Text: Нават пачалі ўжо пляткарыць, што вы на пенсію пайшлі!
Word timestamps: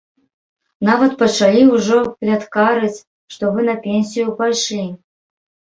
Нават 0.89 1.11
пачалі 1.21 1.61
ўжо 1.75 1.99
пляткарыць, 2.23 2.99
што 3.35 3.43
вы 3.55 3.61
на 3.73 3.81
пенсію 3.87 4.27
пайшлі! 4.43 4.85